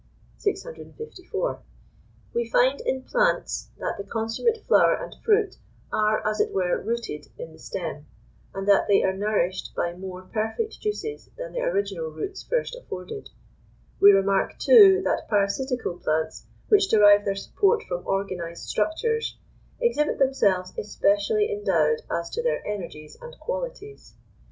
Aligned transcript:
654. 0.39 1.61
We 2.33 2.49
find 2.49 2.81
in 2.81 3.03
plants, 3.03 3.69
that 3.77 3.97
the 3.99 4.03
consummate 4.03 4.65
flower 4.65 4.95
and 4.95 5.13
fruit 5.23 5.57
are, 5.93 6.27
as 6.27 6.39
it 6.41 6.51
were, 6.51 6.81
rooted 6.81 7.27
in 7.37 7.51
the 7.53 7.59
stem, 7.59 8.07
and 8.51 8.67
that 8.67 8.87
they 8.87 9.03
are 9.03 9.15
nourished 9.15 9.75
by 9.75 9.93
more 9.93 10.23
perfect 10.23 10.81
juices 10.81 11.29
than 11.37 11.51
the 11.53 11.59
original 11.59 12.09
roots 12.09 12.41
first 12.41 12.75
afforded; 12.75 13.29
we 13.99 14.11
remark, 14.11 14.57
too, 14.57 15.03
that 15.03 15.27
parasitical 15.29 15.99
plants 15.99 16.47
which 16.67 16.89
derive 16.89 17.23
their 17.23 17.35
support 17.35 17.83
from 17.83 18.07
organised 18.07 18.67
structures, 18.69 19.37
exhibit 19.79 20.17
themselves 20.17 20.73
especially 20.79 21.51
endowed 21.51 22.01
as 22.09 22.31
to 22.31 22.41
their 22.41 22.65
energies 22.65 23.15
and 23.21 23.37
qualities. 23.39 24.15